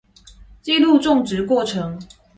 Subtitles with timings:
[0.63, 1.99] 記錄種植過程